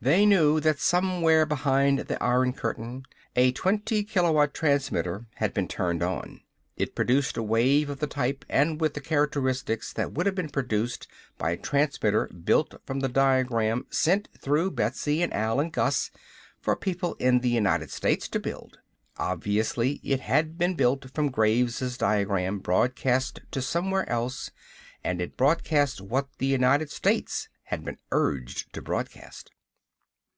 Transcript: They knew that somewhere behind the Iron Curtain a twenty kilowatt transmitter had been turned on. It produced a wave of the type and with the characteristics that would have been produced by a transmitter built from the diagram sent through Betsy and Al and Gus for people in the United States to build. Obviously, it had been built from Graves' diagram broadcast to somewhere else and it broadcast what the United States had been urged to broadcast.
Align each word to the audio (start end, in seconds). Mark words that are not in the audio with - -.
They 0.00 0.24
knew 0.26 0.60
that 0.60 0.78
somewhere 0.78 1.44
behind 1.44 1.98
the 2.06 2.22
Iron 2.22 2.52
Curtain 2.52 3.02
a 3.34 3.50
twenty 3.50 4.04
kilowatt 4.04 4.54
transmitter 4.54 5.26
had 5.34 5.52
been 5.52 5.66
turned 5.66 6.04
on. 6.04 6.42
It 6.76 6.94
produced 6.94 7.36
a 7.36 7.42
wave 7.42 7.90
of 7.90 7.98
the 7.98 8.06
type 8.06 8.44
and 8.48 8.80
with 8.80 8.94
the 8.94 9.00
characteristics 9.00 9.92
that 9.94 10.12
would 10.12 10.24
have 10.26 10.36
been 10.36 10.50
produced 10.50 11.08
by 11.36 11.50
a 11.50 11.56
transmitter 11.56 12.28
built 12.28 12.80
from 12.86 13.00
the 13.00 13.08
diagram 13.08 13.86
sent 13.90 14.28
through 14.40 14.70
Betsy 14.70 15.20
and 15.20 15.34
Al 15.34 15.58
and 15.58 15.72
Gus 15.72 16.12
for 16.60 16.76
people 16.76 17.14
in 17.14 17.40
the 17.40 17.50
United 17.50 17.90
States 17.90 18.28
to 18.28 18.38
build. 18.38 18.78
Obviously, 19.16 20.00
it 20.04 20.20
had 20.20 20.56
been 20.56 20.76
built 20.76 21.10
from 21.12 21.28
Graves' 21.32 21.98
diagram 21.98 22.60
broadcast 22.60 23.40
to 23.50 23.60
somewhere 23.60 24.08
else 24.08 24.52
and 25.02 25.20
it 25.20 25.36
broadcast 25.36 26.00
what 26.00 26.28
the 26.38 26.46
United 26.46 26.88
States 26.88 27.48
had 27.64 27.84
been 27.84 27.98
urged 28.12 28.72
to 28.74 28.80
broadcast. 28.80 29.50